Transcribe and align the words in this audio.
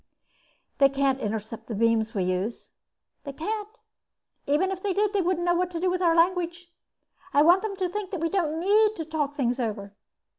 "They 0.79 0.89
can't 0.89 1.19
intercept 1.19 1.67
the 1.67 1.75
beams 1.75 2.15
we 2.15 2.23
use." 2.23 2.71
"They 3.23 3.33
can't, 3.33 3.79
and 4.47 4.55
even 4.55 4.71
if 4.71 4.81
they 4.81 4.93
did 4.93 5.13
they 5.13 5.21
wouldn't 5.21 5.45
know 5.45 5.53
what 5.53 5.69
to 5.69 5.79
do 5.79 5.91
with 5.91 6.01
our 6.01 6.15
language. 6.15 6.71
I 7.35 7.43
want 7.43 7.61
them 7.61 7.75
to 7.75 7.87
think 7.87 8.09
that 8.09 8.19
we 8.19 8.29
don't 8.29 8.59
need 8.59 8.95
to 8.95 9.05
talk 9.05 9.35
things 9.35 9.59
over." 9.59 9.93